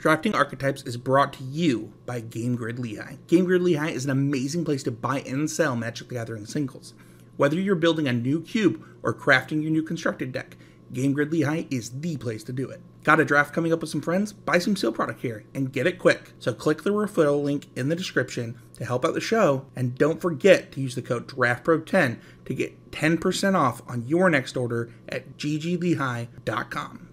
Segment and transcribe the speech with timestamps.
[0.00, 3.16] Drafting Archetypes is brought to you by Game Grid Lehigh.
[3.26, 6.94] Game Grid Lehigh is an amazing place to buy and sell Magic the Gathering singles.
[7.36, 10.56] Whether you're building a new cube or crafting your new constructed deck,
[10.90, 12.80] Game Grid Lehigh is the place to do it.
[13.04, 14.32] Got a draft coming up with some friends?
[14.32, 16.32] Buy some seal product here and get it quick.
[16.38, 20.18] So click the referral link in the description to help out the show, and don't
[20.18, 25.36] forget to use the code DRAFTPRO10 to get 10% off on your next order at
[25.36, 27.08] gglehigh.com.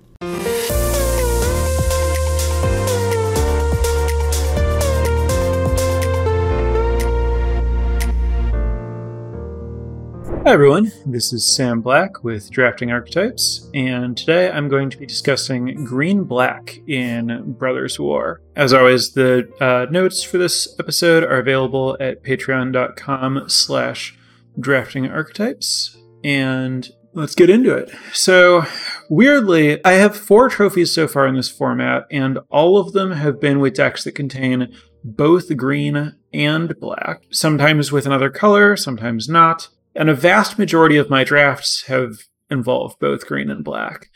[10.48, 15.06] Hi everyone, this is Sam Black with Drafting Archetypes, and today I'm going to be
[15.06, 18.40] discussing Green Black in Brothers War.
[18.56, 24.18] As always, the uh, notes for this episode are available at patreon.com slash
[24.58, 27.92] drafting archetypes, and let's get into it.
[28.14, 28.64] So,
[29.09, 33.42] weirdly, I have four trophies so far in this format, and all of them have
[33.42, 34.73] been with decks that contain
[35.04, 39.67] both green and black, sometimes with another color, sometimes not
[39.98, 44.09] and a vast majority of my drafts have involved both green and black.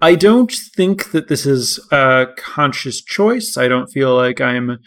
[0.00, 3.56] I don't think that this is a conscious choice.
[3.56, 4.78] I don't feel like I'm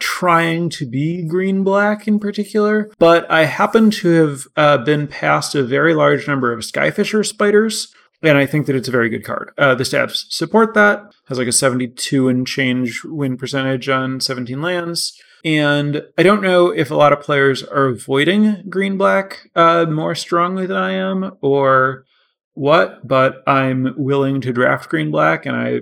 [0.00, 5.54] trying to be green black in particular, but I happen to have uh, been past
[5.54, 9.24] a very large number of Skyfisher spiders, and I think that it's a very good
[9.24, 9.52] card.
[9.58, 14.60] Uh, the stats support that, has like a 72 and change win percentage on 17
[14.62, 15.20] lands.
[15.44, 20.14] And I don't know if a lot of players are avoiding green black uh, more
[20.14, 22.06] strongly than I am or
[22.54, 25.80] what, but I'm willing to draft green black, and I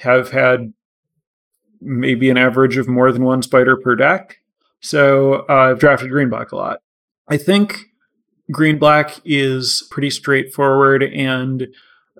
[0.00, 0.74] have had
[1.80, 4.38] maybe an average of more than one spider per deck.
[4.80, 6.80] So uh, I've drafted green black a lot.
[7.28, 7.86] I think
[8.50, 11.68] green black is pretty straightforward and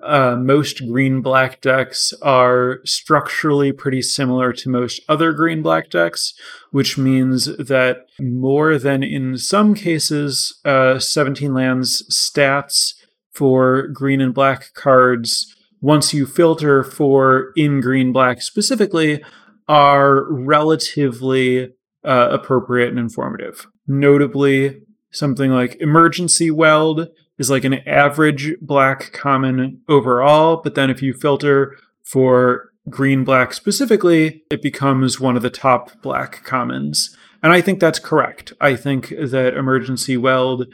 [0.03, 6.33] uh, most green black decks are structurally pretty similar to most other green black decks,
[6.71, 12.93] which means that more than in some cases, uh, 17 lands stats
[13.33, 19.23] for green and black cards, once you filter for in green black specifically,
[19.67, 21.71] are relatively
[22.03, 23.67] uh, appropriate and informative.
[23.87, 27.07] Notably, something like Emergency Weld
[27.37, 30.61] is like an average black common overall.
[30.63, 36.01] But then if you filter for green black specifically, it becomes one of the top
[36.01, 37.15] black commons.
[37.41, 38.53] And I think that's correct.
[38.59, 40.67] I think that emergency weld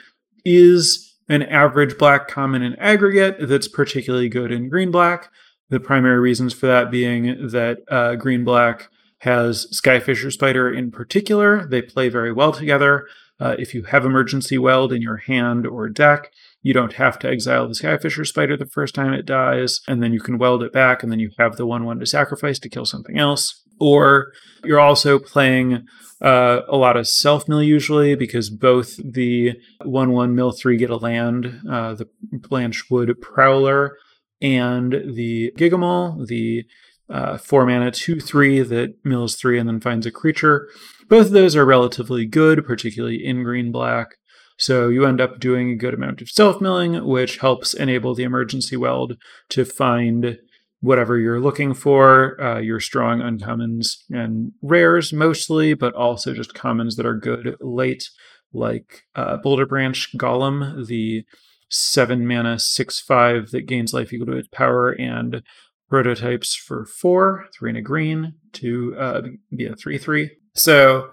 [0.45, 5.31] is an average black common in aggregate that's particularly good in green black.
[5.69, 8.89] The primary reasons for that being that uh, green black
[9.19, 11.65] has Skyfisher Spider in particular.
[11.65, 13.07] They play very well together.
[13.39, 17.29] Uh, if you have emergency weld in your hand or deck, you don't have to
[17.29, 20.71] exile the Skyfisher Spider the first time it dies, and then you can weld it
[20.71, 23.63] back, and then you have the 1 1 to sacrifice to kill something else.
[23.79, 24.31] Or
[24.63, 25.87] you're also playing
[26.21, 30.91] uh, a lot of self mill usually because both the 1 1 mill 3 get
[30.91, 33.97] a land, uh, the Blanchwood Prowler,
[34.41, 36.65] and the Gigamole, the
[37.09, 40.69] uh, 4 mana 2 3 that mills 3 and then finds a creature.
[41.09, 44.15] Both of those are relatively good, particularly in green black.
[44.57, 48.23] So you end up doing a good amount of self milling, which helps enable the
[48.23, 49.17] emergency weld
[49.49, 50.37] to find
[50.81, 56.95] whatever you're looking for, uh, your strong uncommons and rares mostly, but also just commons
[56.95, 58.09] that are good late,
[58.51, 61.23] like uh, Boulderbranch Golem, the
[61.69, 65.43] seven mana six five that gains life equal to its power, and
[65.89, 69.21] prototypes for four, three and a green to uh,
[69.55, 70.31] be a three three.
[70.55, 71.11] So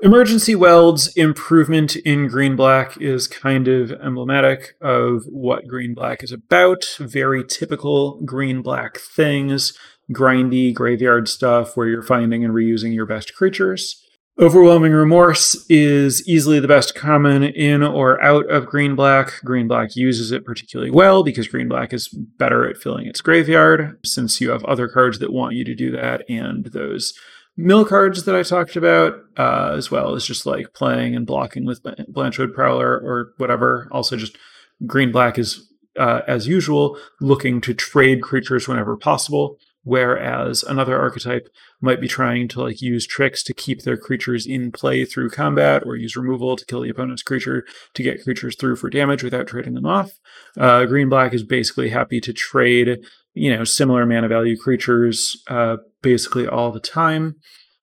[0.00, 6.30] Emergency Weld's improvement in Green Black is kind of emblematic of what Green Black is
[6.30, 6.84] about.
[7.00, 9.76] Very typical Green Black things,
[10.12, 14.00] grindy graveyard stuff where you're finding and reusing your best creatures.
[14.38, 19.32] Overwhelming Remorse is easily the best common in or out of Green Black.
[19.44, 23.98] Green Black uses it particularly well because Green Black is better at filling its graveyard,
[24.04, 27.14] since you have other cards that want you to do that, and those
[27.58, 31.66] mill cards that I talked about, uh, as well as just like playing and blocking
[31.66, 33.88] with Blanchwood Prowler or whatever.
[33.90, 34.38] Also, just
[34.86, 39.58] green black is, uh, as usual, looking to trade creatures whenever possible.
[39.82, 41.48] Whereas another archetype
[41.80, 45.82] might be trying to like use tricks to keep their creatures in play through combat,
[45.84, 47.64] or use removal to kill the opponent's creature
[47.94, 50.12] to get creatures through for damage without trading them off.
[50.58, 52.98] Uh, green black is basically happy to trade
[53.38, 57.36] you know, similar mana value creatures uh, basically all the time,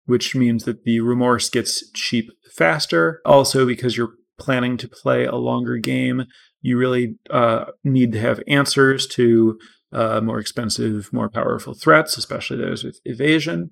[0.06, 3.21] which means that the remorse gets cheap faster.
[3.25, 6.25] Also, because you're planning to play a longer game,
[6.62, 9.57] you really uh, need to have answers to
[9.91, 13.71] uh, more expensive, more powerful threats, especially those with evasion.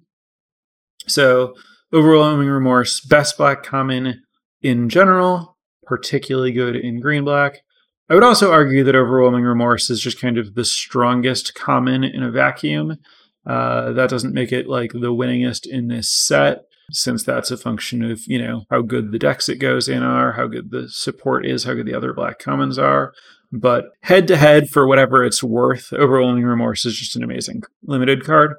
[1.08, 1.54] So,
[1.92, 4.22] overwhelming remorse, best black common
[4.62, 7.62] in general, particularly good in green black.
[8.10, 12.24] I would also argue that overwhelming remorse is just kind of the strongest common in
[12.24, 12.98] a vacuum.
[13.46, 18.04] Uh, that doesn't make it like the winningest in this set, since that's a function
[18.04, 21.46] of, you know, how good the decks it goes in are, how good the support
[21.46, 23.14] is, how good the other black commons are.
[23.52, 28.26] But head to head, for whatever it's worth, Overwhelming Remorse is just an amazing limited
[28.26, 28.56] card.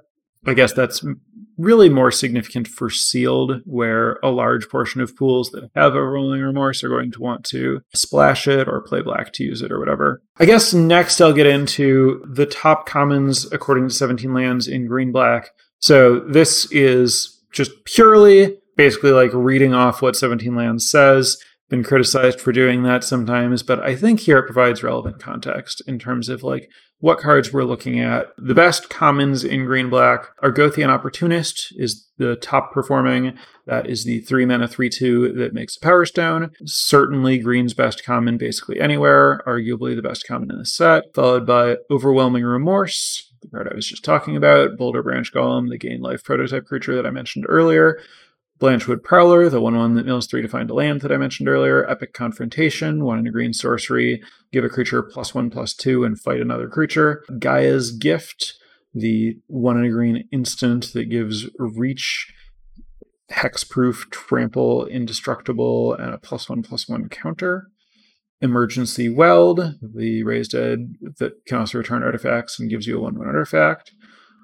[0.46, 1.04] I guess that's
[1.56, 6.82] really more significant for sealed, where a large portion of pools that have Overwhelming Remorse
[6.82, 10.22] are going to want to splash it or play black to use it or whatever.
[10.36, 15.12] I guess next I'll get into the top commons according to 17 lands in green
[15.12, 15.50] black.
[15.78, 21.36] So this is just purely basically like reading off what 17 lands says
[21.70, 25.98] been criticized for doing that sometimes, but I think here it provides relevant context in
[25.98, 28.28] terms of like what cards we're looking at.
[28.38, 33.36] The best commons in green black Argothian Opportunist is the top performing.
[33.66, 36.50] That is the three mana, three two that makes a power stone.
[36.64, 41.76] Certainly green's best common basically anywhere, arguably the best common in the set, followed by
[41.90, 46.66] Overwhelming Remorse, the card I was just talking about, Boulderbranch Golem, the gain life prototype
[46.66, 47.98] creature that I mentioned earlier.
[48.60, 51.48] Blanchwood Prowler, the one one that mills three to find a land that I mentioned
[51.48, 51.88] earlier.
[51.90, 54.22] Epic Confrontation, one in a green sorcery,
[54.52, 57.24] give a creature plus one plus two and fight another creature.
[57.38, 58.54] Gaia's Gift,
[58.94, 62.32] the one in a green instant that gives reach,
[63.32, 67.68] hexproof, trample, indestructible, and a plus one plus one counter.
[68.40, 73.18] Emergency Weld, the raised dead that can also return artifacts and gives you a one
[73.18, 73.92] one artifact.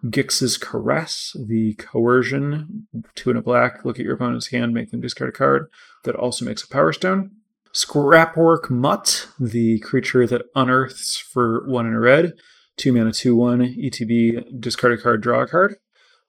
[0.09, 5.01] Gix's Caress, the coercion, two and a black, look at your opponent's hand, make them
[5.01, 5.67] discard a card,
[6.05, 7.33] that also makes a Power Stone.
[7.75, 12.33] Scrapwork Mutt, the creature that unearths for one in a red,
[12.77, 15.77] two mana, two one, ETB, discard a card, draw a card.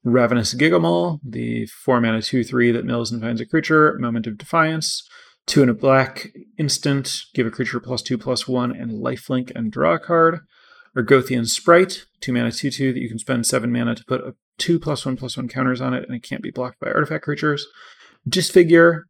[0.03, 4.37] Ravenous Gigamole, the four mana, two three that mills and finds a creature, Moment of
[4.37, 5.07] Defiance,
[5.47, 6.27] two and a black,
[6.57, 10.41] instant, give a creature plus two plus one, and lifelink and draw a card.
[10.95, 14.35] Argothian Sprite, two mana, two two that you can spend seven mana to put a
[14.57, 17.23] two plus one plus one counters on it, and it can't be blocked by artifact
[17.23, 17.67] creatures.
[18.27, 19.05] Disfigure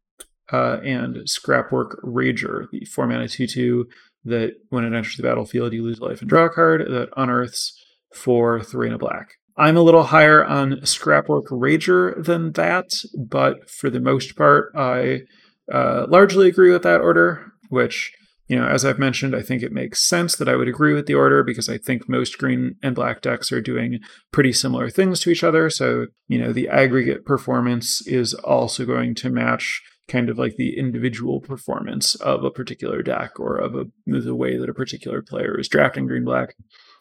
[0.52, 3.86] uh, and Scrapwork Rager, the four mana two two
[4.24, 7.72] that when it enters the battlefield you lose life and draw a card that unearths
[8.14, 9.32] for three and a black.
[9.56, 15.22] I'm a little higher on Scrapwork Rager than that, but for the most part, I
[15.70, 18.12] uh, largely agree with that order, which
[18.52, 21.06] you know, as I've mentioned, I think it makes sense that I would agree with
[21.06, 24.00] the order because I think most green and black decks are doing
[24.30, 25.70] pretty similar things to each other.
[25.70, 30.78] So, you know, the aggregate performance is also going to match kind of like the
[30.78, 35.58] individual performance of a particular deck or of a, the way that a particular player
[35.58, 36.54] is drafting green black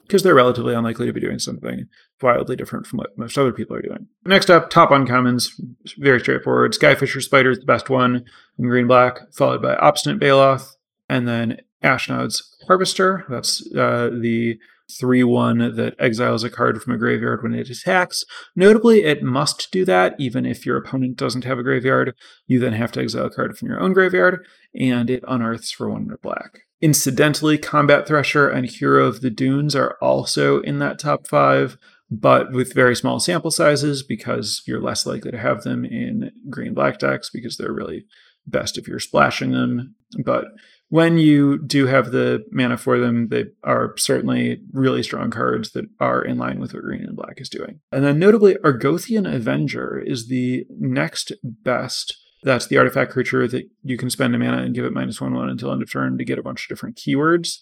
[0.08, 1.86] because they're relatively unlikely to be doing something
[2.22, 4.08] wildly different from what most other people are doing.
[4.26, 5.50] Next up, top uncommons,
[5.98, 6.72] very straightforward.
[6.72, 8.24] Skyfisher Spider is the best one
[8.58, 10.76] in green black, followed by Obstinate Baloth,
[11.12, 13.26] and then Ashnod's Harvester.
[13.28, 14.58] That's uh, the
[14.98, 18.24] 3 1 that exiles a card from a graveyard when it attacks.
[18.56, 22.16] Notably, it must do that even if your opponent doesn't have a graveyard.
[22.48, 25.90] You then have to exile a card from your own graveyard, and it unearths for
[25.90, 26.60] 1 black.
[26.80, 31.78] Incidentally, Combat Thresher and Hero of the Dunes are also in that top 5
[32.14, 36.74] but with very small sample sizes because you're less likely to have them in green
[36.74, 38.04] black decks because they're really
[38.46, 39.96] best if you're splashing them.
[40.24, 40.44] But
[40.92, 45.86] when you do have the mana for them, they are certainly really strong cards that
[46.02, 47.80] are in line with what green and black is doing.
[47.94, 52.18] And then notably, Argothian Avenger is the next best.
[52.44, 55.34] That's the artifact creature that you can spend a mana and give it minus one
[55.34, 57.60] one until end of turn to get a bunch of different keywords,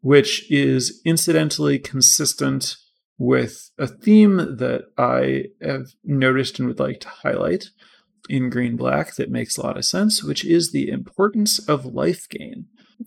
[0.00, 2.76] which is incidentally consistent
[3.18, 7.70] with a theme that I have noticed and would like to highlight
[8.28, 12.28] in green black that makes a lot of sense, which is the importance of life
[12.28, 12.66] gain.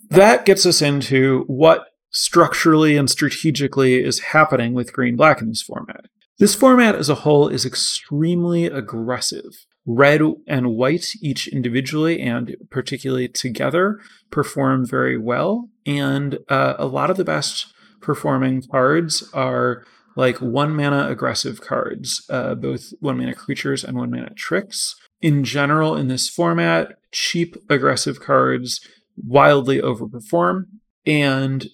[0.09, 5.61] That gets us into what structurally and strategically is happening with green black in this
[5.61, 6.05] format.
[6.39, 9.65] This format as a whole is extremely aggressive.
[9.85, 13.99] Red and white, each individually and particularly together,
[14.29, 15.69] perform very well.
[15.85, 19.85] And uh, a lot of the best performing cards are
[20.15, 25.43] like one mana aggressive cards, uh, both one mana creatures and one mana tricks in
[25.43, 28.85] general in this format, cheap aggressive cards
[29.17, 30.65] wildly overperform.
[31.05, 31.67] And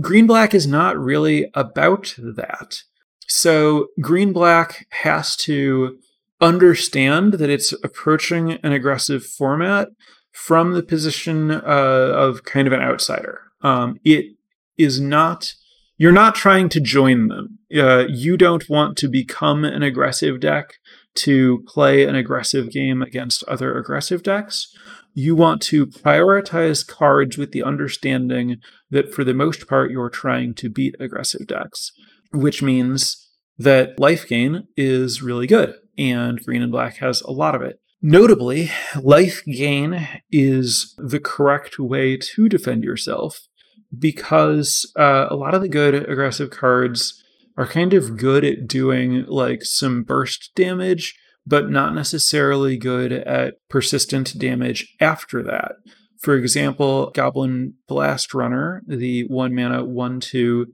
[0.00, 2.82] green black is not really about that.
[3.26, 5.98] So green black has to
[6.40, 9.88] understand that it's approaching an aggressive format
[10.32, 13.42] from the position uh, of kind of an outsider.
[13.60, 14.36] Um, it
[14.76, 15.54] is not
[16.00, 17.58] you're not trying to join them.
[17.76, 20.74] Uh, you don't want to become an aggressive deck
[21.18, 24.74] to play an aggressive game against other aggressive decks.
[25.14, 28.58] You want to prioritize cards with the understanding
[28.90, 31.92] that for the most part, you're trying to beat aggressive decks,
[32.32, 37.54] which means that life gain is really good, and green and black has a lot
[37.54, 37.80] of it.
[38.00, 38.70] Notably,
[39.00, 43.48] life gain is the correct way to defend yourself
[43.96, 47.22] because uh, a lot of the good aggressive cards
[47.58, 53.54] are kind of good at doing like some burst damage, but not necessarily good at
[53.68, 55.72] persistent damage after that.
[56.20, 60.66] For example, Goblin Blast Runner, the one mana 1 2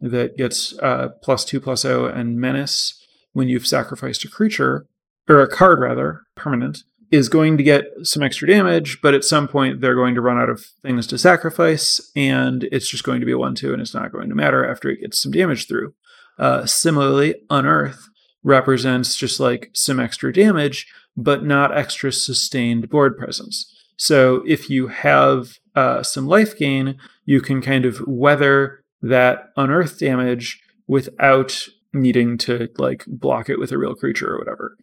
[0.00, 2.98] that gets uh, plus 2 plus 0 and menace
[3.32, 4.86] when you've sacrificed a creature,
[5.28, 6.78] or a card rather, permanent,
[7.10, 10.38] is going to get some extra damage, but at some point they're going to run
[10.38, 13.82] out of things to sacrifice, and it's just going to be a 1 2, and
[13.82, 15.92] it's not going to matter after it gets some damage through.
[16.40, 18.08] Uh, similarly, Unearth
[18.42, 23.72] represents just like some extra damage, but not extra sustained board presence.
[23.96, 29.98] So if you have uh, some life gain, you can kind of weather that unearth
[29.98, 34.76] damage without needing to like block it with a real creature or whatever.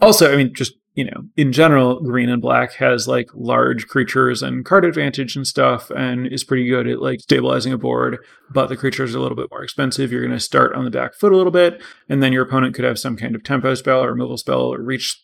[0.00, 4.42] Also, I mean, just you know, in general, green and black has like large creatures
[4.42, 8.18] and card advantage and stuff, and is pretty good at like stabilizing a board.
[8.52, 10.12] But the creatures are a little bit more expensive.
[10.12, 12.76] You're going to start on the back foot a little bit, and then your opponent
[12.76, 15.20] could have some kind of tempo spell or removal spell or reach,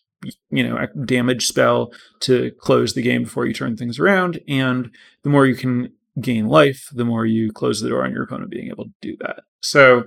[0.49, 4.41] you know, a damage spell to close the game before you turn things around.
[4.49, 8.23] And the more you can gain life, the more you close the door on your
[8.23, 9.43] opponent being able to do that.
[9.61, 10.03] So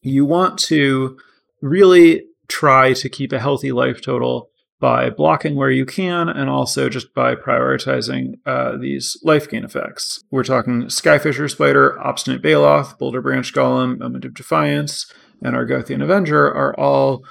[0.00, 1.18] you want to
[1.60, 6.88] really try to keep a healthy life total by blocking where you can and also
[6.88, 10.22] just by prioritizing uh, these life gain effects.
[10.30, 16.78] We're talking Skyfisher Spider, Obstinate Baloth, Boulderbranch Golem, Moment of Defiance, and Argothian Avenger are
[16.78, 17.22] all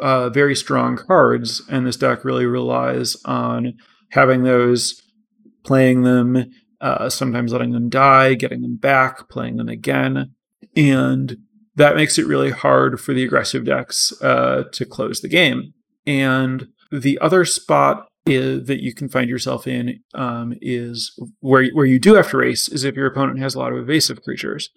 [0.00, 3.74] uh, very strong cards, and this deck really relies on
[4.10, 5.02] having those,
[5.64, 6.44] playing them,
[6.80, 10.34] uh, sometimes letting them die, getting them back, playing them again,
[10.76, 11.36] and
[11.78, 15.72] that makes it really hard for the aggressive decks uh, to close the game.
[16.06, 21.86] And the other spot is, that you can find yourself in um, is where where
[21.86, 24.68] you do have to race is if your opponent has a lot of evasive creatures.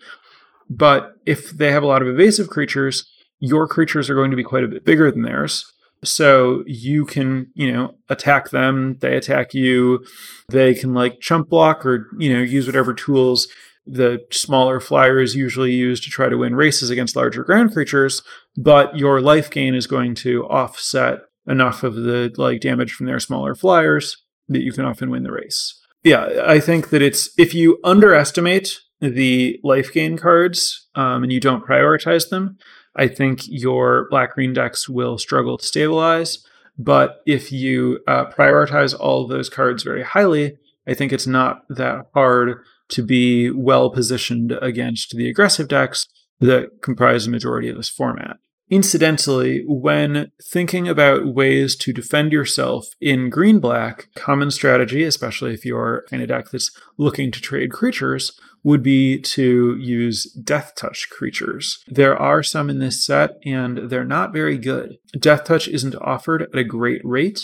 [0.70, 3.06] But if they have a lot of evasive creatures,
[3.40, 5.66] your creatures are going to be quite a bit bigger than theirs.
[6.04, 10.06] So you can, you know, attack them, they attack you,
[10.50, 13.48] they can like chump block or, you know, use whatever tools
[13.92, 18.24] the smaller flyers usually use to try to win races against larger ground creatures,
[18.56, 23.20] but your life gain is going to offset enough of the like damage from their
[23.20, 25.78] smaller flyers that you can often win the race.
[26.04, 31.42] Yeah, I think that it's if you underestimate the life gain cards um, and you
[31.42, 32.58] don't prioritize them,
[32.96, 36.46] I think your black green decks will struggle to stabilize.
[36.78, 40.58] But if you uh, prioritize all of those cards very highly,
[40.88, 46.08] I think it's not that hard to be well positioned against the aggressive decks
[46.40, 48.38] that comprise the majority of this format.
[48.70, 55.66] Incidentally, when thinking about ways to defend yourself in green black, common strategy, especially if
[55.66, 58.32] you're in a deck that's looking to trade creatures,
[58.64, 61.84] would be to use death touch creatures.
[61.88, 64.98] There are some in this set, and they're not very good.
[65.20, 67.42] Death touch isn't offered at a great rate,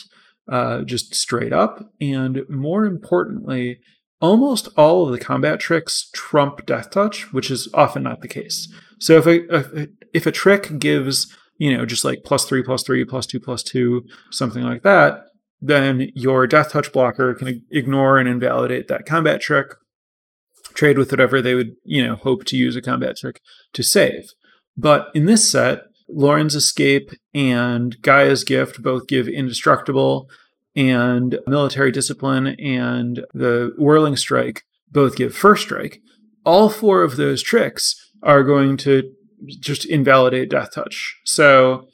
[0.49, 3.79] uh, just straight up, and more importantly,
[4.19, 8.71] almost all of the combat tricks trump death touch, which is often not the case.
[8.99, 13.03] So if a, if a trick gives you know just like plus three, plus three,
[13.05, 15.21] plus two, plus two, something like that,
[15.61, 19.67] then your death touch blocker can ignore and invalidate that combat trick,
[20.73, 23.41] trade with whatever they would you know hope to use a combat trick
[23.73, 24.31] to save.
[24.75, 30.29] But in this set, Loran's Escape and Gaia's Gift both give indestructible
[30.77, 35.99] and military discipline and the whirling strike both give first strike,
[36.45, 39.11] all four of those tricks are going to
[39.59, 41.19] just invalidate death touch.
[41.25, 41.87] So,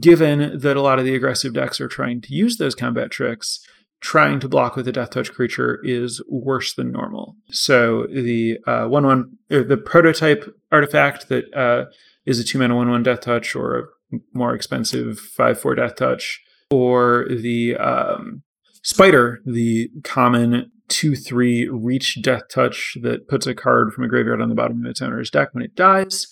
[0.00, 3.60] given that a lot of the aggressive decks are trying to use those combat tricks,
[4.00, 7.36] trying to block with a death touch creature is worse than normal.
[7.50, 11.90] So, the uh, one one uh, the prototype artifact that uh,
[12.24, 15.96] is a two mana one one death touch or a more expensive five four death
[15.96, 18.42] touch or the um,
[18.82, 24.40] Spider, the common 2 3 reach death touch that puts a card from a graveyard
[24.40, 26.26] on the bottom of its owner's deck when it dies,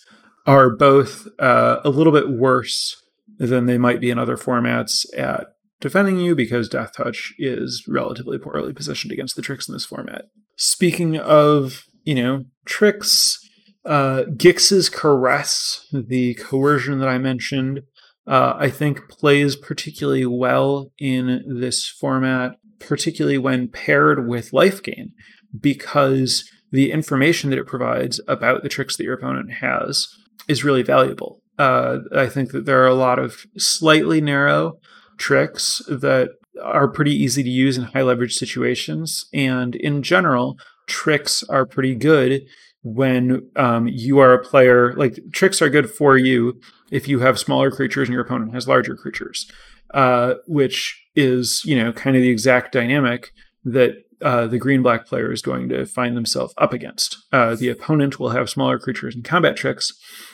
[0.46, 3.02] are both uh, a little bit worse
[3.38, 5.48] than they might be in other formats at
[5.80, 10.24] defending you because Death Touch is relatively poorly positioned against the tricks in this format.
[10.56, 13.38] Speaking of, you know, tricks,
[13.84, 17.82] Uh, Gix's Caress, the coercion that I mentioned,
[18.28, 25.12] uh, I think plays particularly well in this format, particularly when paired with life gain,
[25.58, 30.08] because the information that it provides about the tricks that your opponent has
[30.46, 31.40] is really valuable.
[31.58, 34.78] Uh, I think that there are a lot of slightly narrow
[35.16, 36.28] tricks that
[36.62, 39.26] are pretty easy to use in high leverage situations.
[39.32, 42.42] And in general, tricks are pretty good
[42.82, 44.94] when um, you are a player.
[44.94, 48.68] Like, tricks are good for you if you have smaller creatures and your opponent has
[48.68, 49.50] larger creatures,
[49.94, 53.32] uh, which is, you know, kind of the exact dynamic
[53.64, 57.16] that uh, the green black player is going to find themselves up against.
[57.32, 59.92] Uh, the opponent will have smaller creatures and combat tricks.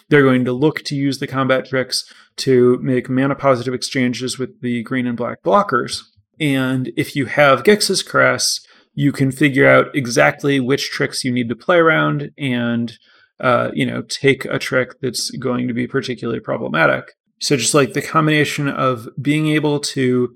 [0.08, 4.60] They're going to look to use the combat tricks to make mana positive exchanges with
[4.60, 6.02] the green and black blockers.
[6.40, 11.48] And if you have Gix's Caress, you can figure out exactly which tricks you need
[11.48, 12.98] to play around and
[13.40, 17.12] uh, you know take a trick that's going to be particularly problematic.
[17.40, 20.34] So just like the combination of being able to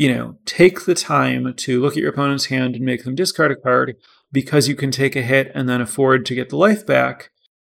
[0.00, 3.52] you know, take the time to look at your opponent's hand and make them discard
[3.52, 3.96] a card
[4.32, 7.28] because you can take a hit and then afford to get the life back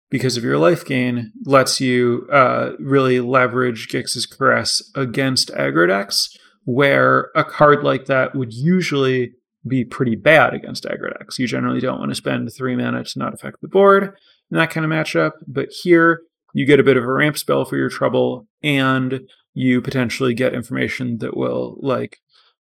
[0.10, 6.34] because of your life gain lets you uh, really leverage Gix's Caress against aggro decks,
[6.64, 9.34] where a card like that would usually
[9.68, 11.14] be pretty bad against aggro.
[11.38, 14.72] You generally don't want to spend three mana to not affect the board in that
[14.72, 16.22] kind of matchup, but here
[16.54, 19.22] you get a bit of a ramp spell for your trouble and
[19.54, 22.18] you potentially get information that will like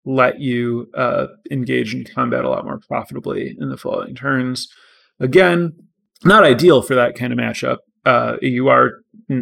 [0.06, 4.68] let you uh, engage in combat a lot more profitably in the following turns.
[5.20, 5.74] Again,
[6.24, 7.78] not ideal for that kind of matchup.
[8.06, 9.02] Uh, you are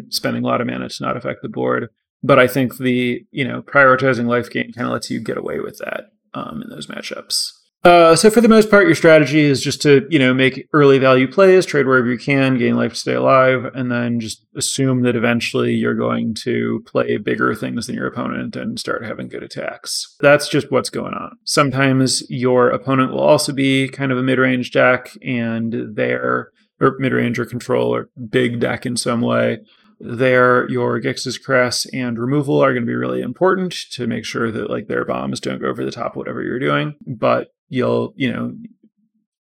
[0.10, 1.90] spending a lot of mana to not affect the board,
[2.24, 5.60] but I think the you know prioritizing life gain kind of lets you get away
[5.60, 7.52] with that um, in those matchups.
[7.84, 11.00] Uh, so for the most part, your strategy is just to you know make early
[11.00, 15.02] value plays, trade wherever you can, gain life to stay alive, and then just assume
[15.02, 19.44] that eventually you're going to play bigger things than your opponent and start having good
[19.44, 20.16] attacks.
[20.22, 21.38] That's just what's going on.
[21.44, 27.38] Sometimes your opponent will also be kind of a mid-range deck, and their or mid-range
[27.38, 29.60] or control or big deck in some way.
[30.06, 34.52] There, your Gix's Caress and removal are going to be really important to make sure
[34.52, 36.96] that like their bombs don't go over the top of whatever you're doing.
[37.08, 38.54] But you'll, you know,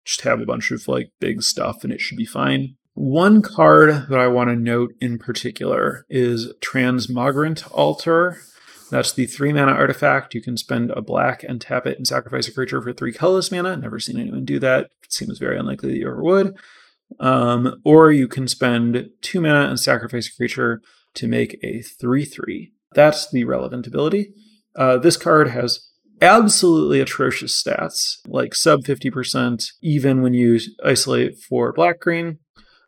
[0.06, 2.76] just have a bunch of like big stuff and it should be fine.
[2.94, 8.38] One card that I want to note in particular is Transmogrant Altar.
[8.92, 10.36] That's the three mana artifact.
[10.36, 13.52] You can spend a black and tap it and sacrifice a creature for three colorless
[13.52, 13.76] mana.
[13.78, 14.92] Never seen anyone do that.
[15.04, 16.56] It seems very unlikely that you ever would.
[17.20, 20.82] Um, or you can spend two mana and sacrifice a creature
[21.16, 22.74] to make a 3 3.
[22.94, 24.34] That's the relevant ability.
[24.76, 25.90] Uh, this card has
[26.22, 32.40] absolutely atrocious stats, like sub 50%, even when you isolate for black green.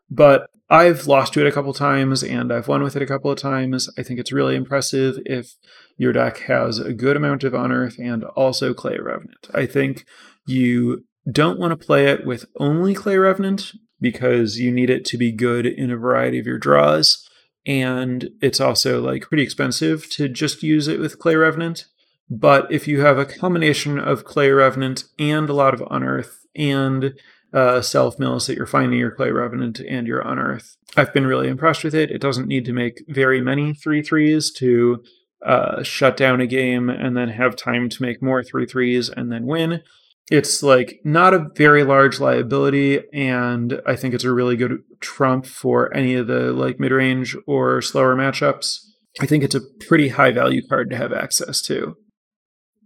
[0.10, 3.32] But I've lost to it a couple times and I've won with it a couple
[3.32, 3.90] of times.
[3.98, 5.56] I think it's really impressive if
[5.98, 9.48] your deck has a good amount of Unearth and also Clay Revenant.
[9.54, 10.06] I think
[10.46, 15.18] you don't want to play it with only Clay Revenant because you need it to
[15.18, 17.28] be good in a variety of your draws.
[17.66, 21.86] And it's also like pretty expensive to just use it with Clay Revenant.
[22.30, 27.14] But if you have a combination of Clay Revenant and a lot of Unearth and
[27.54, 31.48] uh, self mills that you're finding your Clay Revenant and your Unearth, I've been really
[31.48, 32.12] impressed with it.
[32.12, 35.04] It doesn't need to make very many 3 3s to
[35.46, 39.32] uh, shut down a game and then have time to make more 3 3s and
[39.32, 39.82] then win.
[40.30, 45.46] It's like not a very large liability, and I think it's a really good trump
[45.46, 48.80] for any of the like mid range or slower matchups.
[49.20, 51.96] I think it's a pretty high value card to have access to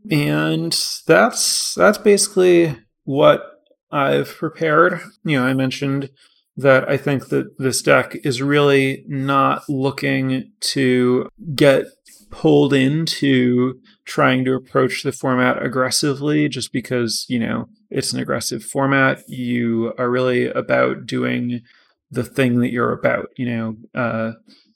[0.10, 0.76] and
[1.06, 3.44] that's that's basically what
[3.92, 5.02] I've prepared.
[5.24, 6.10] You know, I mentioned
[6.58, 11.86] that I think that this deck is really not looking to get
[12.32, 18.64] pulled into trying to approach the format aggressively just because, you know, it's an aggressive
[18.64, 19.22] format.
[19.28, 21.62] You are really about doing
[22.10, 24.32] the thing that you're about, you know, uh,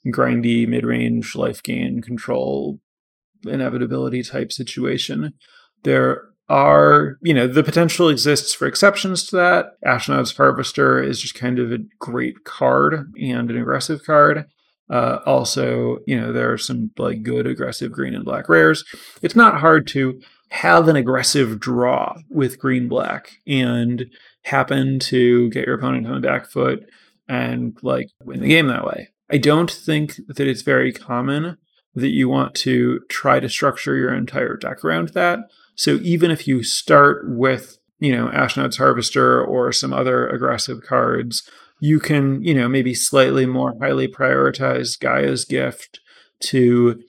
[0.06, 2.78] grindy, mid range, life gain, control,
[3.46, 5.34] inevitability type situation.
[5.82, 9.66] There are, you know, the potential exists for exceptions to that.
[9.84, 14.46] Ashnod's Harvester is just kind of a great card and an aggressive card.
[14.88, 18.84] Uh, also, you know, there are some like good aggressive green and black rares.
[19.22, 20.20] It's not hard to
[20.50, 24.06] have an aggressive draw with green black and
[24.44, 26.88] happen to get your opponent on the back foot
[27.28, 29.08] and like win the game that way.
[29.30, 31.58] I don't think that it's very common
[31.94, 35.40] that you want to try to structure your entire deck around that.
[35.74, 41.48] So even if you start with, you know, Ashnod's Harvester or some other aggressive cards,
[41.80, 46.00] you can, you know, maybe slightly more highly prioritize Gaia's gift
[46.40, 47.02] to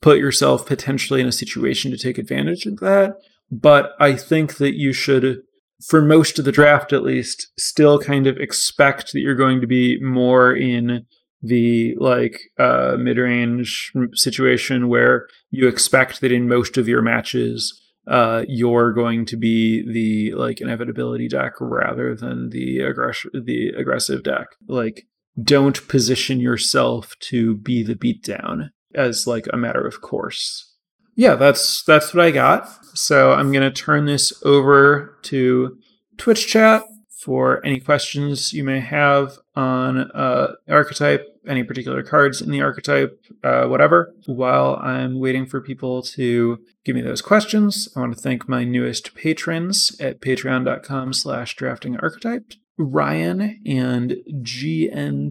[0.00, 3.16] put yourself potentially in a situation to take advantage of that.
[3.50, 5.42] But I think that you should,
[5.86, 9.66] for most of the draft at least, still kind of expect that you're going to
[9.66, 11.06] be more in
[11.42, 18.44] the like uh, mid-range situation where you expect that in most of your matches uh,
[18.48, 24.46] you're going to be the like inevitability deck rather than the aggressive the aggressive deck.
[24.66, 25.06] Like,
[25.42, 30.74] don't position yourself to be the beatdown as like a matter of course.
[31.16, 32.68] Yeah, that's that's what I got.
[32.96, 35.76] So I'm gonna turn this over to
[36.16, 36.84] Twitch chat
[37.18, 43.20] for any questions you may have on uh, archetype, any particular cards in the archetype,
[43.42, 44.14] uh, whatever.
[44.26, 48.62] While I'm waiting for people to give me those questions, I want to thank my
[48.62, 52.52] newest patrons at patreon.com slash drafting archetype.
[52.80, 55.26] Ryan and GNTTNG,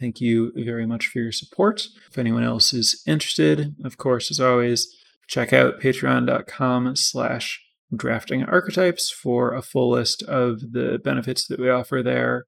[0.00, 1.86] thank you very much for your support.
[2.10, 4.92] If anyone else is interested, of course, as always,
[5.28, 11.70] check out patreon.com slash drafting archetypes for a full list of the benefits that we
[11.70, 12.46] offer there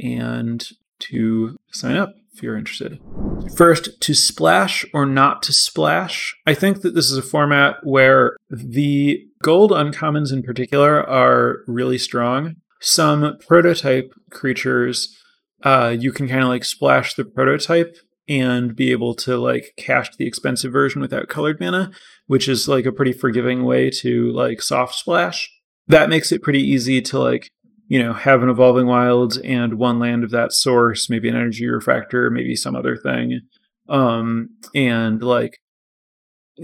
[0.00, 0.68] and
[1.00, 2.98] to sign up if you're interested.
[3.56, 6.36] First, to splash or not to splash.
[6.46, 11.98] I think that this is a format where the gold uncommons in particular are really
[11.98, 12.56] strong.
[12.80, 15.16] Some prototype creatures,
[15.64, 17.96] uh, you can kind of like splash the prototype
[18.28, 21.90] and be able to like cast the expensive version without colored mana,
[22.26, 25.50] which is like a pretty forgiving way to like soft splash.
[25.86, 27.50] That makes it pretty easy to like,
[27.88, 31.66] you know, have an evolving wild and one land of that source, maybe an energy
[31.66, 33.40] refractor, maybe some other thing.
[33.88, 35.58] Um and like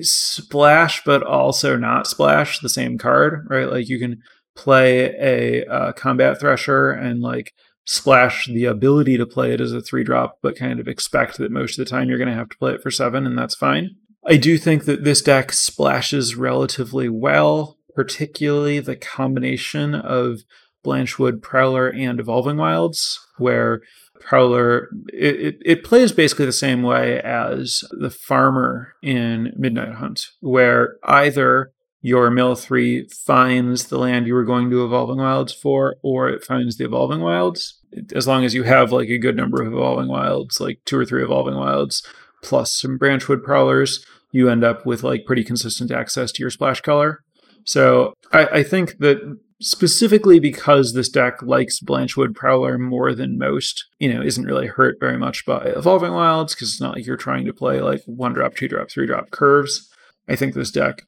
[0.02, 3.70] splash but also not splash the same card, right?
[3.70, 4.20] Like you can
[4.56, 7.52] play a uh, combat thresher and like
[7.84, 11.52] splash the ability to play it as a three drop, but kind of expect that
[11.52, 13.54] most of the time you're going to have to play it for seven, and that's
[13.54, 13.96] fine.
[14.26, 20.40] I do think that this deck splashes relatively well, particularly the combination of
[20.84, 23.82] Blanchwood, Prowler, and Evolving Wilds, where
[24.20, 30.28] Prowler it, it, it, plays basically the same way as the farmer in Midnight Hunt,
[30.40, 31.72] where either
[32.04, 36.44] your mill three finds the land you were going to evolving wilds for, or it
[36.44, 37.80] finds the evolving wilds.
[38.14, 41.06] As long as you have like a good number of evolving wilds, like two or
[41.06, 42.06] three evolving wilds,
[42.42, 46.82] plus some Blanchwood Prowlers, you end up with like pretty consistent access to your splash
[46.82, 47.24] color.
[47.64, 53.82] So I, I think that specifically because this deck likes Blanchwood Prowler more than most,
[53.98, 57.16] you know, isn't really hurt very much by Evolving Wilds because it's not like you're
[57.16, 59.90] trying to play like one drop, two drop, three drop curves.
[60.28, 61.06] I think this deck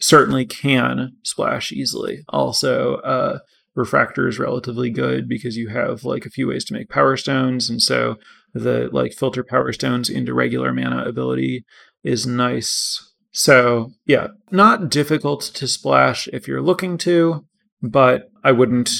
[0.00, 2.24] certainly can splash easily.
[2.28, 3.38] Also, uh,
[3.74, 7.70] refractor is relatively good because you have like a few ways to make power stones,
[7.70, 8.16] and so
[8.54, 11.64] the like filter power stones into regular mana ability
[12.02, 13.04] is nice.
[13.30, 17.44] So yeah, not difficult to splash if you're looking to,
[17.82, 18.90] but I wouldn't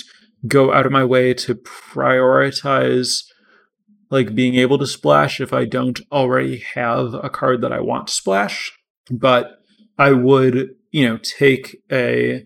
[0.46, 3.24] go out of my way to prioritize
[4.10, 8.06] like being able to splash if I don't already have a card that I want
[8.08, 8.72] to splash.
[9.10, 9.57] But
[9.98, 12.44] I would, you know, take a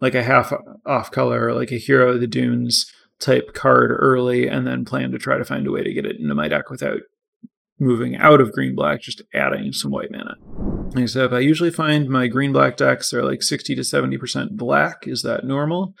[0.00, 0.52] like a half
[0.84, 2.90] off color, like a Hero of the Dunes
[3.20, 6.18] type card early, and then plan to try to find a way to get it
[6.18, 7.00] into my deck without
[7.78, 10.36] moving out of green black, just adding some white mana.
[11.06, 15.08] Said, I usually find my green black decks are like 60 to 70% black.
[15.08, 15.94] Is that normal?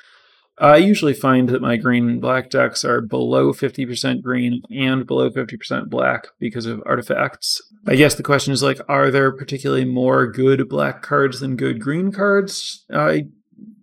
[0.58, 5.30] I usually find that my green and black decks are below 50% green and below
[5.30, 7.60] 50% black because of artifacts.
[7.86, 11.80] I guess the question is like, are there particularly more good black cards than good
[11.80, 12.84] green cards?
[12.92, 13.26] I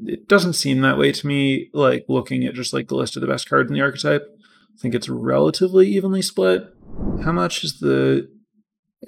[0.03, 3.21] it doesn't seem that way to me, like looking at just like the list of
[3.21, 4.23] the best cards in the archetype.
[4.23, 6.63] I think it's relatively evenly split.
[7.23, 8.29] How much is the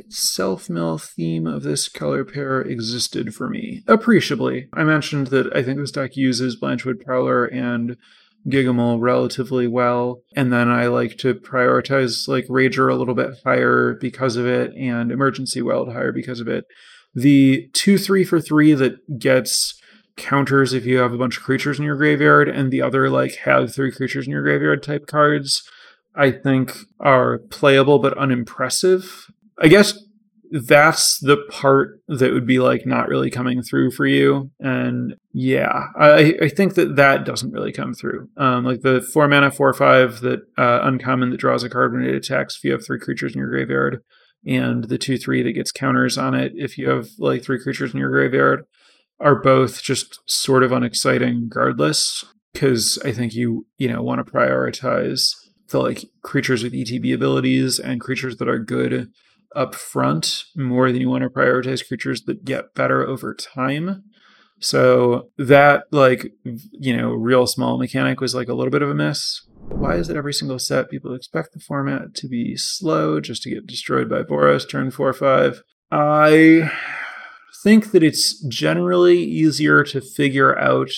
[0.10, 4.68] self mill theme of this color pair existed for me appreciably.
[4.74, 7.98] I mentioned that I think this deck uses Blanchwood Prowler and
[8.48, 13.94] Gigamole relatively well, and then I like to prioritize like Rager a little bit higher
[14.00, 16.66] because of it, and Emergency Weld higher because of it.
[17.16, 19.80] The two three for three that gets
[20.18, 23.36] counters if you have a bunch of creatures in your graveyard, and the other like
[23.38, 25.68] have three creatures in your graveyard type cards.
[26.16, 29.28] I think are playable but unimpressive.
[29.60, 29.98] I guess
[30.52, 34.52] that's the part that would be like not really coming through for you.
[34.60, 38.30] And yeah, I, I think that that doesn't really come through.
[38.38, 42.04] Um, like the four mana, four five that uh, uncommon that draws a card when
[42.04, 44.04] it attacks if you have three creatures in your graveyard,
[44.46, 47.92] and the two three that gets counters on it if you have like three creatures
[47.92, 48.66] in your graveyard
[49.20, 52.26] are both just sort of unexciting regardless.
[52.54, 55.32] because I think you you know want to prioritize
[55.70, 59.10] the like creatures with ETB abilities and creatures that are good
[59.56, 64.04] up front more than you want to prioritize creatures that get better over time.
[64.60, 68.96] So that like you know real small mechanic was like a little bit of a
[68.96, 69.42] miss.
[69.68, 73.50] Why is it every single set people expect the format to be slow just to
[73.50, 75.64] get destroyed by Boros turn four or five?
[75.92, 76.72] I
[77.64, 80.92] think that it's generally easier to figure out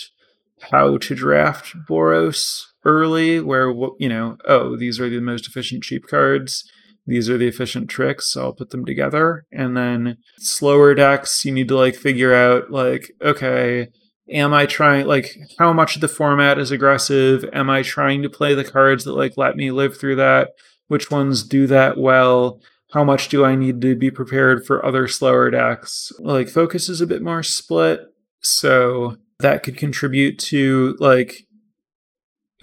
[0.71, 6.07] how to draft Boros early, where you know, oh, these are the most efficient cheap
[6.07, 6.69] cards.
[7.05, 8.31] These are the efficient tricks.
[8.31, 12.71] So I'll put them together, and then slower decks, you need to like figure out
[12.71, 13.89] like, okay,
[14.31, 17.45] am I trying like how much of the format is aggressive?
[17.53, 20.51] Am I trying to play the cards that like let me live through that?
[20.87, 22.59] Which ones do that well?
[22.91, 26.11] How much do I need to be prepared for other slower decks?
[26.19, 28.01] Like focus is a bit more split,
[28.41, 31.45] so that could contribute to like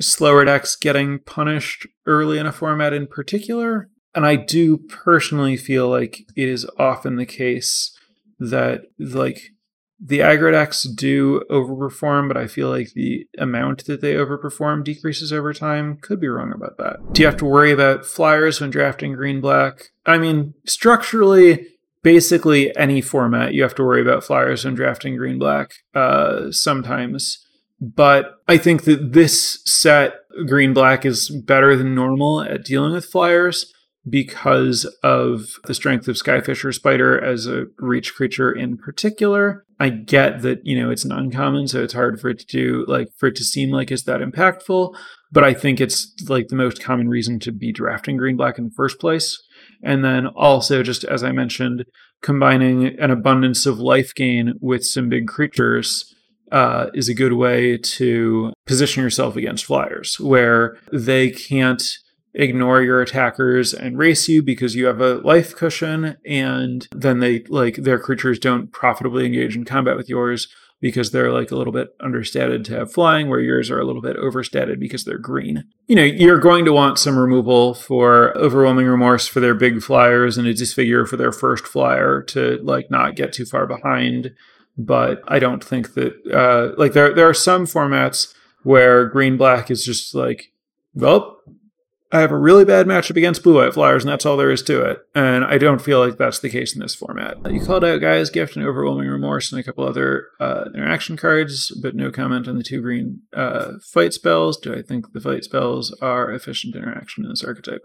[0.01, 3.89] slower decks getting punished early in a format in particular.
[4.15, 7.97] And I do personally feel like it is often the case
[8.39, 9.53] that like
[10.05, 15.55] the decks do overperform, but I feel like the amount that they overperform decreases over
[15.55, 15.99] time.
[15.99, 17.13] Could be wrong about that.
[17.13, 19.91] Do you have to worry about flyers when drafting green black?
[20.05, 21.69] I mean, structurally,
[22.03, 27.39] basically any format, you have to worry about flyers when drafting green black uh, sometimes.
[27.81, 30.15] But I think that this set,
[30.47, 33.73] green black, is better than normal at dealing with flyers
[34.09, 39.65] because of the strength of Skyfisher Spider as a reach creature in particular.
[39.79, 42.85] I get that, you know, it's an uncommon, so it's hard for it to do,
[42.89, 44.95] like, for it to seem like it's that impactful.
[45.31, 48.65] But I think it's like the most common reason to be drafting green black in
[48.65, 49.41] the first place.
[49.83, 51.85] And then also, just as I mentioned,
[52.23, 56.05] combining an abundance of life gain with some big creatures
[56.53, 61.83] uh, is a good way to position yourself against flyers, where they can't
[62.35, 67.43] ignore your attackers and race you because you have a life cushion and then they
[67.45, 70.49] like their creatures don't profitably engage in combat with yours
[70.83, 74.03] because they're like a little bit understated to have flying, where yours are a little
[74.03, 75.65] bit overstated because they're green.
[75.87, 80.37] You know, you're going to want some removal for overwhelming remorse for their big flyers
[80.37, 84.35] and a disfigure for their first flyer to like not get too far behind.
[84.77, 89.71] But I don't think that uh like there there are some formats where green black
[89.71, 90.51] is just like,
[90.95, 91.39] well,
[92.13, 94.63] I have a really bad matchup against Blue White Flyers, and that's all there is
[94.65, 94.99] to it.
[95.15, 97.39] And I don't feel like that's the case in this format.
[97.51, 101.73] You called out Gaia's Gift and Overwhelming Remorse and a couple other uh, interaction cards,
[101.83, 104.59] but no comment on the two green uh, fight spells.
[104.59, 107.83] Do I think the fight spells are efficient interaction in this archetype?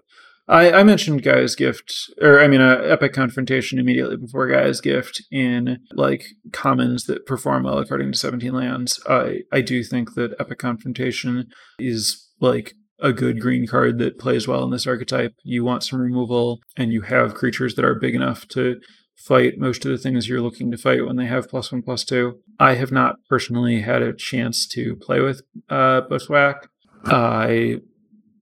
[0.49, 5.23] I, I mentioned Gaia's Gift, or I mean, uh, Epic Confrontation immediately before Gaia's Gift
[5.31, 9.01] in like commons that perform well according to 17 lands.
[9.09, 11.47] I, I do think that Epic Confrontation
[11.79, 15.33] is like a good green card that plays well in this archetype.
[15.43, 18.79] You want some removal, and you have creatures that are big enough to
[19.15, 22.03] fight most of the things you're looking to fight when they have plus one, plus
[22.03, 22.39] two.
[22.59, 26.67] I have not personally had a chance to play with uh, Bushwhack.
[27.05, 27.77] I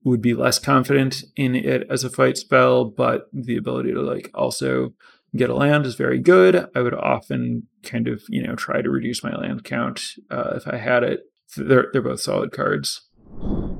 [0.04, 4.30] would be less confident in it as a fight spell, but the ability to like
[4.34, 4.94] also
[5.34, 6.66] get a land is very good.
[6.74, 10.68] I would often kind of you know try to reduce my land count uh, if
[10.68, 11.20] I had it.
[11.56, 13.05] They're they're both solid cards.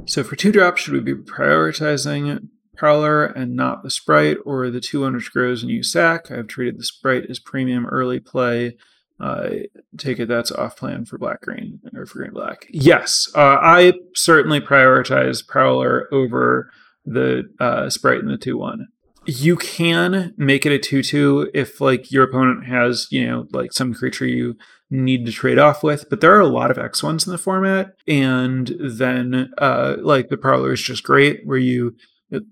[0.06, 4.80] So for two drops, should we be prioritizing Prowler and not the Sprite, or the
[4.80, 6.30] two which grows and you sack?
[6.30, 8.76] I've treated the Sprite as premium early play.
[9.18, 9.48] Uh,
[9.96, 12.66] take it that's off plan for black green or for green black.
[12.70, 16.70] Yes, uh, I certainly prioritize Prowler over
[17.06, 18.88] the uh, Sprite and the two one.
[19.24, 23.72] You can make it a two two if like your opponent has you know like
[23.72, 24.56] some creature you
[24.90, 26.08] need to trade off with.
[26.08, 30.28] But there are a lot of X ones in the format, and then uh, like
[30.28, 31.96] the Prowler is just great, where you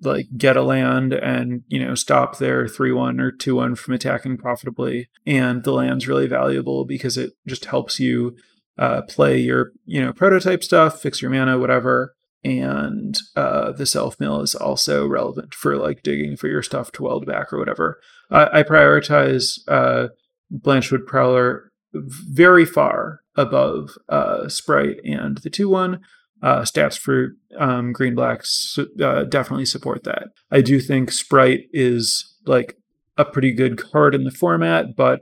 [0.03, 5.09] like get a land and you know stop their 3-1 or 2-1 from attacking profitably.
[5.27, 8.37] And the land's really valuable because it just helps you
[8.79, 12.15] uh, play your you know prototype stuff fix your mana whatever.
[12.47, 17.03] And uh, the self mill is also relevant for like digging for your stuff to
[17.03, 17.99] weld back or whatever.
[18.31, 20.09] I, I prioritize uh,
[20.53, 26.01] blanchwood prowler very far above uh, Sprite and the 2 1.
[26.43, 30.29] Uh, stats for um, Green Blacks uh, definitely support that.
[30.51, 32.77] I do think Sprite is like
[33.17, 35.21] a pretty good card in the format, but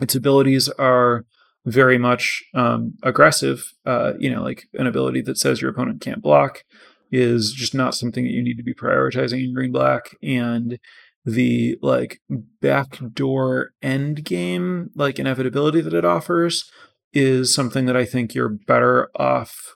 [0.00, 1.24] its abilities are
[1.66, 3.72] very much um, aggressive.
[3.86, 6.64] Uh, you know, like an ability that says your opponent can't block
[7.12, 10.16] is just not something that you need to be prioritizing in Green Black.
[10.22, 10.78] And
[11.24, 12.20] the like
[12.60, 16.70] backdoor end game like inevitability that it offers
[17.14, 19.74] is something that I think you're better off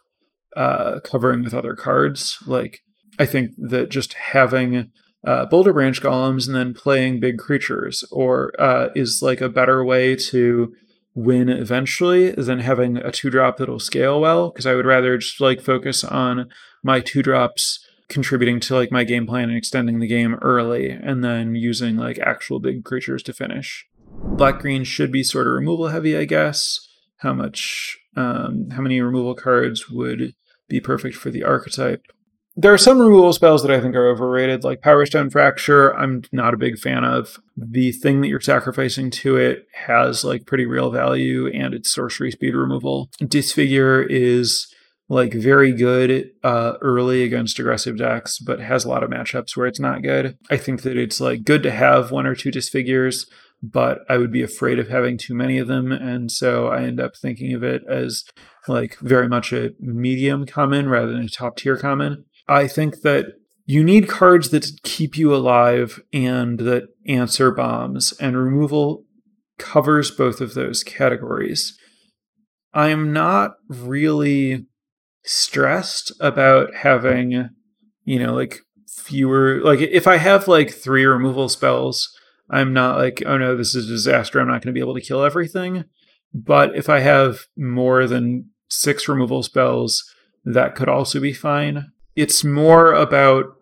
[0.56, 2.38] uh, covering with other cards.
[2.46, 2.80] Like
[3.18, 4.90] I think that just having
[5.26, 10.14] uh, Boulderbranch golems and then playing big creatures, or uh, is like a better way
[10.14, 10.72] to
[11.14, 14.50] win eventually than having a two drop that'll scale well.
[14.50, 16.48] Because I would rather just like focus on
[16.82, 21.24] my two drops contributing to like my game plan and extending the game early, and
[21.24, 23.86] then using like actual big creatures to finish.
[24.10, 26.86] Black green should be sort of removal heavy, I guess.
[27.18, 27.98] How much?
[28.16, 30.34] Um, how many removal cards would
[30.68, 32.02] be perfect for the archetype?
[32.58, 35.96] there are some removal spells that I think are overrated, like Powerstone Fracture.
[35.96, 37.38] I'm not a big fan of.
[37.56, 42.32] The thing that you're sacrificing to it has like pretty real value, and it's sorcery
[42.32, 43.10] speed removal.
[43.24, 44.74] Disfigure is
[45.08, 49.66] like very good uh, early against aggressive decks, but has a lot of matchups where
[49.66, 50.36] it's not good.
[50.50, 53.26] I think that it's like good to have one or two disfigures,
[53.62, 57.00] but I would be afraid of having too many of them, and so I end
[57.00, 58.24] up thinking of it as
[58.68, 62.24] like very much a medium common rather than a top tier common.
[62.46, 63.26] I think that
[63.64, 69.04] you need cards that keep you alive and that answer bombs, and removal
[69.58, 71.76] covers both of those categories.
[72.72, 74.66] I'm not really
[75.28, 77.50] stressed about having,
[78.04, 82.14] you know, like fewer, like if I have like three removal spells,
[82.50, 84.40] I'm not like, oh no, this is a disaster.
[84.40, 85.84] I'm not going to be able to kill everything.
[86.34, 90.04] But if I have more than six removal spells,
[90.44, 93.54] that could also be fine it's more about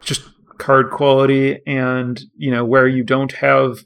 [0.00, 0.22] just
[0.58, 3.78] card quality and you know where you don't have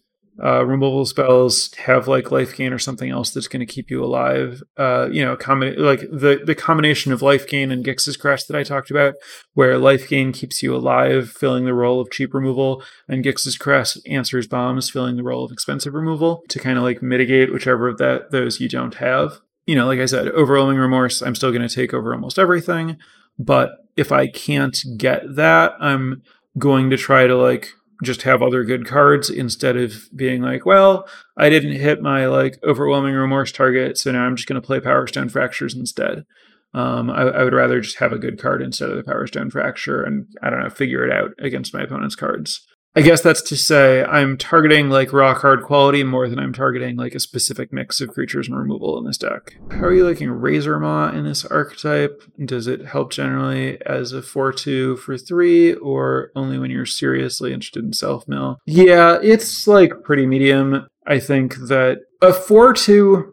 [0.43, 4.03] uh, removal spells have like life gain or something else that's going to keep you
[4.03, 4.63] alive.
[4.77, 8.57] Uh, you know, com- like the the combination of life gain and Gix's Caress that
[8.57, 9.15] I talked about,
[9.55, 14.01] where life gain keeps you alive, filling the role of cheap removal, and Gix's Caress
[14.07, 17.99] answers bombs, filling the role of expensive removal to kind of like mitigate whichever of
[17.99, 19.41] that those you don't have.
[19.67, 21.21] You know, like I said, overwhelming remorse.
[21.21, 22.97] I'm still going to take over almost everything.
[23.39, 26.23] But if I can't get that, I'm
[26.59, 31.09] going to try to like just have other good cards instead of being like, well,
[31.37, 34.81] I didn't hit my like overwhelming remorse target, so now I'm just going to play
[34.81, 36.25] Powerstone Fractures instead.
[36.73, 40.05] Um, I, I, would rather just have a good card instead of the Powerstone Fracture
[40.05, 42.65] and I don't know, figure it out against my opponent's cards.
[42.97, 46.97] I guess that's to say I'm targeting like raw card quality more than I'm targeting
[46.97, 49.55] like a specific mix of creatures and removal in this deck.
[49.71, 52.23] How are you liking Razormaw in this archetype?
[52.45, 57.85] Does it help generally as a 4-2 for 3 or only when you're seriously interested
[57.85, 58.59] in self-mill?
[58.67, 60.89] Yeah, it's like pretty medium.
[61.07, 63.31] I think that a 4-2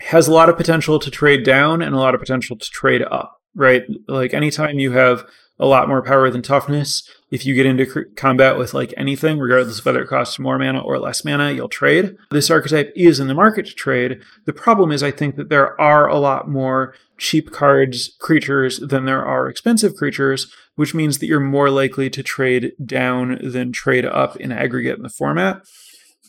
[0.00, 3.02] has a lot of potential to trade down and a lot of potential to trade
[3.10, 3.84] up, right?
[4.06, 5.24] Like anytime you have
[5.58, 7.08] a lot more power than toughness.
[7.30, 10.58] If you get into cr- combat with like anything, regardless of whether it costs more
[10.58, 12.16] mana or less mana, you'll trade.
[12.30, 14.20] This archetype is in the market to trade.
[14.46, 19.04] The problem is, I think that there are a lot more cheap cards, creatures than
[19.04, 24.04] there are expensive creatures, which means that you're more likely to trade down than trade
[24.04, 25.62] up in aggregate in the format.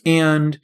[0.04, 0.58] And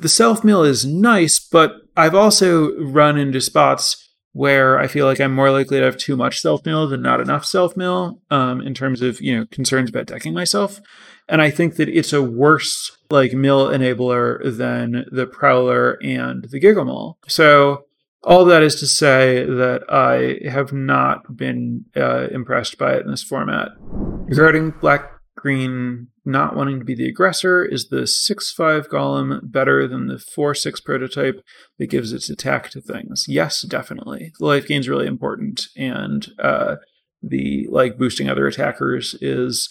[0.00, 4.07] the self mill is nice, but I've also run into spots
[4.38, 7.20] where I feel like I'm more likely to have too much self mill than not
[7.20, 10.80] enough self mill um, in terms of you know concerns about decking myself.
[11.28, 16.60] And I think that it's a worse like mill enabler than the Prowler and the
[16.60, 17.16] Gigamole.
[17.26, 17.86] So
[18.22, 23.10] all that is to say that I have not been uh, impressed by it in
[23.10, 23.70] this format.
[23.80, 27.64] Regarding Black Green not wanting to be the aggressor.
[27.64, 31.42] Is the 6 5 golem better than the 4 6 prototype
[31.78, 33.24] that gives its attack to things?
[33.28, 34.32] Yes, definitely.
[34.38, 36.76] The life gain is really important, and uh,
[37.22, 39.68] the like boosting other attackers is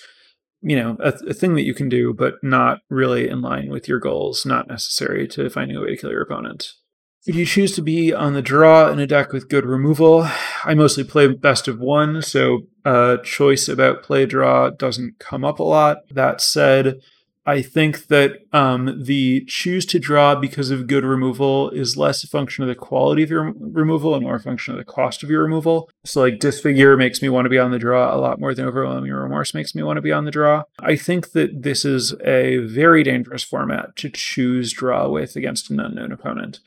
[0.62, 3.88] you know a, a, thing that you can do but not really in line with
[3.88, 6.73] your goals not necessary to finding a way to kill your opponent
[7.27, 10.27] if you choose to be on the draw in a deck with good removal,
[10.63, 15.59] I mostly play best of one, so uh, choice about play draw doesn't come up
[15.59, 15.97] a lot.
[16.09, 17.01] That said,
[17.45, 22.27] I think that um, the choose to draw because of good removal is less a
[22.27, 25.29] function of the quality of your removal and more a function of the cost of
[25.29, 25.89] your removal.
[26.05, 28.65] So, like, Disfigure makes me want to be on the draw a lot more than
[28.65, 30.63] Overwhelming Remorse makes me want to be on the draw.
[30.79, 35.81] I think that this is a very dangerous format to choose draw with against an
[35.81, 36.60] unknown opponent.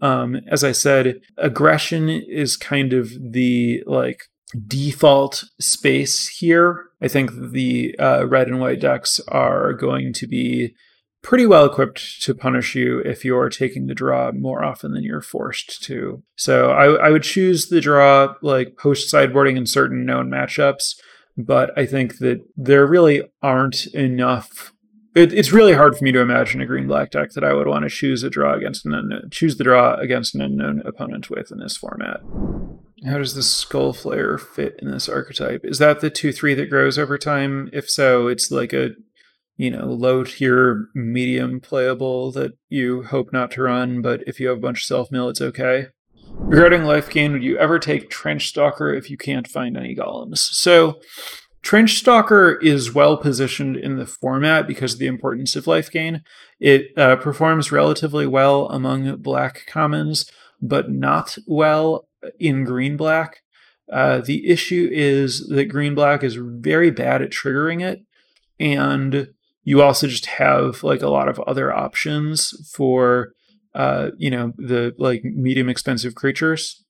[0.00, 4.24] Um, as I said, aggression is kind of the like
[4.66, 6.84] default space here.
[7.00, 10.74] I think the uh, red and white decks are going to be
[11.22, 15.20] pretty well equipped to punish you if you're taking the draw more often than you're
[15.20, 16.22] forced to.
[16.36, 20.94] So I, I would choose the draw like post sideboarding in certain known matchups,
[21.36, 24.72] but I think that there really aren't enough
[25.16, 27.66] it, it's really hard for me to imagine a green black deck that I would
[27.66, 31.30] want to choose a draw against an unknown, choose the draw against an unknown opponent
[31.30, 32.20] with in this format.
[33.06, 35.62] How does the skull flare fit in this archetype?
[35.64, 37.70] Is that the two three that grows over time?
[37.72, 38.90] If so, it's like a
[39.56, 44.48] you know low tier medium playable that you hope not to run, but if you
[44.48, 45.86] have a bunch of self mill, it's okay.
[46.28, 50.38] Regarding life gain, would you ever take Trench Stalker if you can't find any golems?
[50.38, 51.00] So
[51.66, 56.22] Trench Stalker is well positioned in the format because of the importance of life gain.
[56.60, 60.30] It uh, performs relatively well among black commons,
[60.62, 62.06] but not well
[62.38, 63.38] in green black.
[63.92, 67.98] Uh, the issue is that green black is very bad at triggering it,
[68.60, 69.30] and
[69.64, 73.32] you also just have like a lot of other options for
[73.74, 76.84] uh, you know the like medium expensive creatures.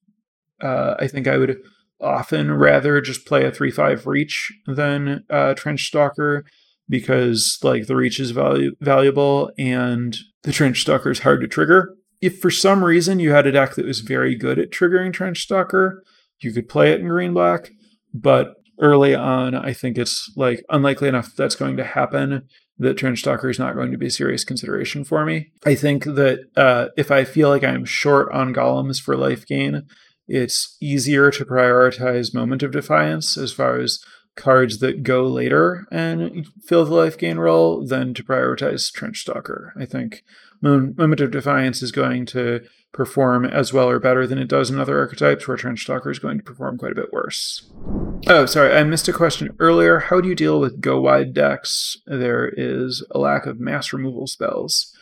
[0.61, 1.63] Uh, I think I would
[2.01, 6.45] often rather just play a three five reach than uh, trench stalker
[6.89, 11.95] because like the reach is valu- valuable and the trench stalker is hard to trigger.
[12.21, 15.43] If for some reason you had a deck that was very good at triggering trench
[15.43, 16.03] stalker,
[16.41, 17.71] you could play it in green black.
[18.15, 23.21] But early on, I think it's like unlikely enough that's going to happen that trench
[23.21, 25.51] stalker is not going to be a serious consideration for me.
[25.65, 29.87] I think that uh, if I feel like I'm short on golems for life gain,
[30.29, 34.01] it's easier to prioritize Moment of Defiance as far as
[34.37, 39.73] cards that go later and fill the life gain role than to prioritize Trench Stalker.
[39.81, 40.23] I think
[40.61, 42.61] Moment of Defiance is going to
[42.93, 46.19] perform as well or better than it does in other archetypes, where Trench Stalker is
[46.19, 47.71] going to perform quite a bit worse.
[48.27, 50.01] Oh, sorry, I missed a question earlier.
[50.01, 51.97] How do you deal with go wide decks?
[52.07, 54.95] There is a lack of mass removal spells.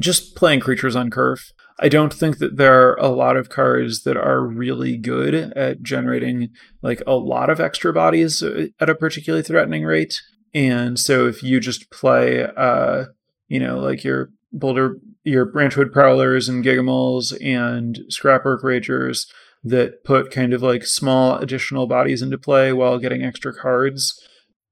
[0.00, 1.52] Just playing creatures on curve.
[1.80, 5.82] I don't think that there are a lot of cards that are really good at
[5.82, 6.50] generating
[6.82, 10.20] like a lot of extra bodies uh, at a particularly threatening rate.
[10.54, 13.06] And so if you just play, uh,
[13.48, 19.26] you know, like your Boulder, your Blanchwood Prowlers and Gigamoles and Scrapwork Ragers
[19.64, 24.22] that put kind of like small additional bodies into play while getting extra cards,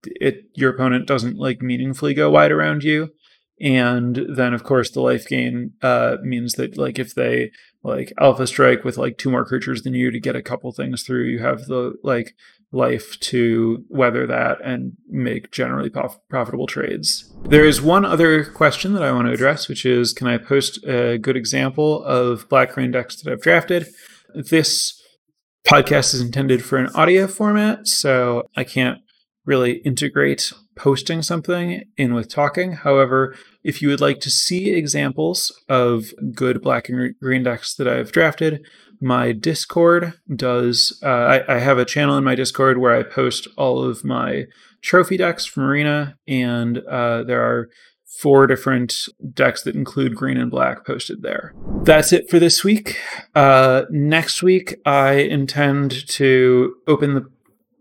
[0.04, 3.10] it your opponent doesn't like meaningfully go wide around you
[3.60, 7.50] and then of course the life gain uh, means that like if they
[7.82, 11.02] like alpha strike with like two more creatures than you to get a couple things
[11.02, 12.34] through you have the like
[12.72, 17.30] life to weather that and make generally prof- profitable trades.
[17.42, 20.82] There is one other question that i want to address which is can i post
[20.84, 23.86] a good example of black green decks that i've drafted?
[24.34, 24.98] This
[25.66, 28.98] podcast is intended for an audio format so i can't
[29.44, 32.72] really integrate posting something in with talking.
[32.72, 37.88] However, if you would like to see examples of good black and green decks that
[37.88, 38.64] I've drafted,
[39.00, 40.98] my Discord does.
[41.02, 41.06] Uh,
[41.48, 44.44] I, I, have a channel in my Discord where I post all of my
[44.80, 47.68] trophy decks from Arena, and uh, there are
[48.06, 48.94] four different
[49.32, 51.54] decks that include green and black posted there.
[51.82, 52.98] That's it for this week.
[53.34, 57.28] Uh, next week, I intend to open the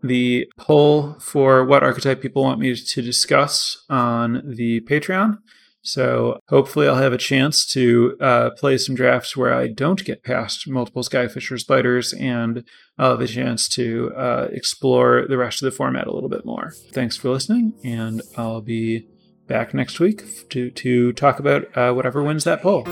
[0.04, 5.38] the poll for what archetype people want me to discuss on the Patreon.
[5.84, 10.24] So hopefully, I'll have a chance to uh, play some drafts where I don't get
[10.24, 12.64] past multiple Skyfisher spiders, and
[13.00, 16.46] I'll have a chance to uh, explore the rest of the format a little bit
[16.46, 16.74] more.
[16.92, 19.08] Thanks for listening, and I'll be
[19.48, 22.86] back next week to to talk about uh, whatever wins that poll.